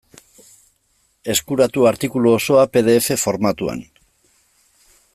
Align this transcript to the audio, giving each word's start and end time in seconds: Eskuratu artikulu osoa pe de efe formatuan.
Eskuratu 1.33 1.85
artikulu 1.91 2.33
osoa 2.39 2.65
pe 2.73 2.85
de 2.89 2.97
efe 3.03 3.21
formatuan. 3.27 3.89